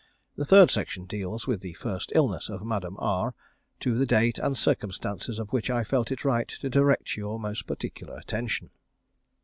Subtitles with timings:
[0.35, 3.35] The third section deals with the first illness of Madame R,
[3.81, 7.67] to the date and circumstances of which I felt it right to direct your most
[7.67, 8.71] particular attention.